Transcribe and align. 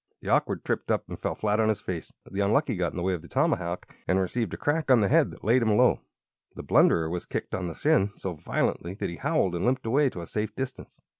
The 0.19 0.29
Awkward 0.29 0.65
tripped 0.65 0.89
up 0.89 1.07
and 1.07 1.19
fell 1.21 1.35
flat 1.35 1.59
on 1.59 1.69
his 1.69 1.79
face; 1.79 2.11
the 2.31 2.39
Unlucky 2.39 2.75
got 2.75 2.91
in 2.91 2.97
the 2.97 3.03
way 3.03 3.13
of 3.13 3.21
the 3.21 3.27
tomahawk 3.27 3.95
and 4.07 4.19
received 4.19 4.51
a 4.51 4.57
crack 4.57 4.89
on 4.89 4.99
the 5.01 5.07
head 5.07 5.29
that 5.29 5.43
laid 5.43 5.61
him 5.61 5.77
low; 5.77 5.99
the 6.55 6.63
Blunderer 6.63 7.07
was 7.07 7.27
kicked 7.27 7.53
on 7.53 7.67
the 7.67 7.75
shin 7.75 8.09
so 8.17 8.33
violently 8.33 8.95
that 8.95 9.11
he 9.11 9.17
howled 9.17 9.53
and 9.53 9.63
limped 9.63 9.85
away 9.85 10.09
to 10.09 10.23
a 10.23 10.25
safe 10.25 10.55
distance. 10.55 10.99